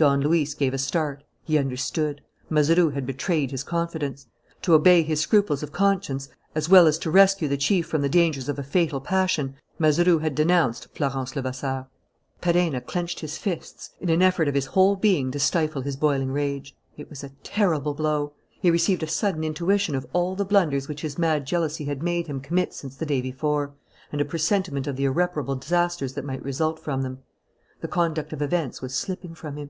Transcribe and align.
Don 0.00 0.22
Luis 0.22 0.54
gave 0.54 0.72
a 0.72 0.78
start. 0.78 1.24
He 1.44 1.58
understood. 1.58 2.22
Mazeroux 2.48 2.88
had 2.88 3.04
betrayed 3.04 3.50
his 3.50 3.62
confidence. 3.62 4.28
To 4.62 4.72
obey 4.72 5.02
his 5.02 5.20
scruples 5.20 5.62
of 5.62 5.72
conscience 5.72 6.30
as 6.54 6.70
well 6.70 6.86
as 6.86 6.96
to 7.00 7.10
rescue 7.10 7.48
the 7.48 7.58
chief 7.58 7.84
from 7.86 8.00
the 8.00 8.08
dangers 8.08 8.48
of 8.48 8.58
a 8.58 8.62
fatal 8.62 9.02
passion, 9.02 9.56
Mazeroux 9.78 10.20
had 10.20 10.34
denounced 10.34 10.88
Florence 10.94 11.36
Levasseur. 11.36 11.86
Perenna 12.40 12.80
clenched 12.80 13.20
his 13.20 13.36
fists 13.36 13.90
in 14.00 14.08
an 14.08 14.22
effort 14.22 14.48
of 14.48 14.54
his 14.54 14.64
whole 14.72 14.96
being 14.96 15.30
to 15.32 15.38
stifle 15.38 15.82
his 15.82 15.96
boiling 15.96 16.32
rage. 16.32 16.74
It 16.96 17.10
was 17.10 17.22
a 17.22 17.32
terrible 17.42 17.92
blow. 17.92 18.32
He 18.58 18.70
received 18.70 19.02
a 19.02 19.06
sudden 19.06 19.44
intuition 19.44 19.94
of 19.94 20.06
all 20.14 20.34
the 20.34 20.46
blunders 20.46 20.88
which 20.88 21.02
his 21.02 21.18
mad 21.18 21.46
jealousy 21.46 21.84
had 21.84 22.02
made 22.02 22.26
him 22.26 22.40
commit 22.40 22.72
since 22.72 22.96
the 22.96 23.04
day 23.04 23.20
before, 23.20 23.74
and 24.10 24.18
a 24.18 24.24
presentiment 24.24 24.86
of 24.86 24.96
the 24.96 25.04
irreparable 25.04 25.56
disasters 25.56 26.14
that 26.14 26.24
might 26.24 26.42
result 26.42 26.78
from 26.78 27.02
them. 27.02 27.18
The 27.82 27.88
conduct 27.88 28.32
of 28.32 28.40
events 28.40 28.80
was 28.80 28.94
slipping 28.94 29.34
from 29.34 29.58
him. 29.58 29.68